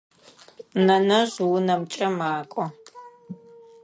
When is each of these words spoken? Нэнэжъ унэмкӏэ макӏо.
Нэнэжъ 0.85 1.35
унэмкӏэ 1.55 2.07
макӏо. 2.17 2.65